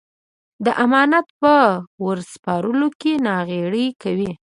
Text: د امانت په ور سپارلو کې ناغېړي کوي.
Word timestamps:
د 0.65 0.67
امانت 0.83 1.27
په 1.41 1.55
ور 2.05 2.19
سپارلو 2.33 2.87
کې 3.01 3.11
ناغېړي 3.27 3.87
کوي. 4.01 4.31